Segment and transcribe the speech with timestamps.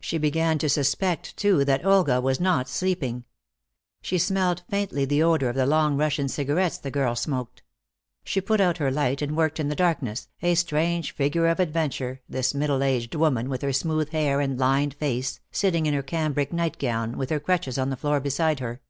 [0.00, 3.22] She began to suspect, too, that Olga was not sleeping.
[4.00, 7.62] She smelled faintly the odor of the long Russian cigarettes the girl smoked.
[8.24, 12.22] She put out her light and worked in the darkness, a strange figure of adventure,
[12.28, 16.52] this middle aged woman with her smooth hair and lined face, sitting in her cambric
[16.52, 18.80] nightgown with her crutches on the floor beside her.